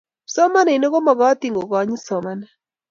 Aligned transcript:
kipsomaninik 0.25 0.91
komokotin 0.93 1.55
kokonyot 1.57 2.01
somanet 2.07 2.51